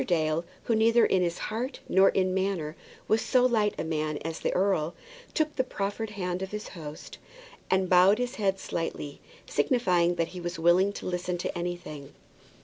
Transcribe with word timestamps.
Dale, 0.03 0.43
who 0.63 0.73
neither 0.73 1.05
in 1.05 1.29
heart 1.29 1.79
nor 1.87 2.09
in 2.09 2.33
manner 2.33 2.75
was 3.07 3.21
so 3.21 3.45
light 3.45 3.75
a 3.77 3.83
man 3.83 4.17
as 4.25 4.39
the 4.39 4.51
earl, 4.55 4.95
took 5.35 5.55
the 5.55 5.63
proffered 5.63 6.09
hand 6.09 6.41
of 6.41 6.49
his 6.49 6.69
host, 6.69 7.19
and 7.69 7.87
bowed 7.87 8.17
his 8.17 8.33
head 8.37 8.59
slightly, 8.59 9.21
signifying 9.45 10.15
that 10.15 10.29
he 10.29 10.39
was 10.41 10.57
willing 10.57 10.91
to 10.93 11.05
listen 11.05 11.37
to 11.37 11.55
anything. 11.55 12.13